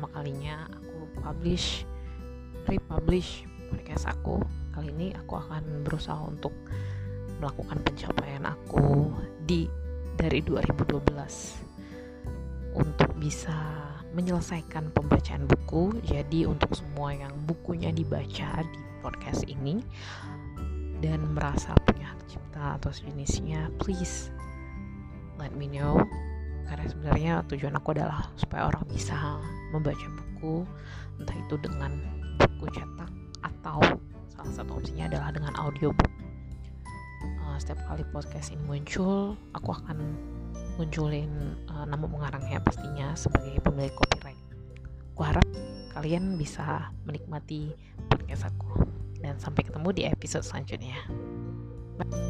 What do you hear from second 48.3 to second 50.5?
aku. Dan sampai ketemu di episode